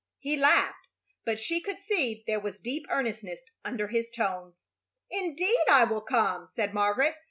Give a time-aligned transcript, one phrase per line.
[0.17, 0.87] He laughed,
[1.25, 4.53] but she could see there was deep earnestness under his tone.
[5.11, 7.17] "Indeed I will come," said Margaret.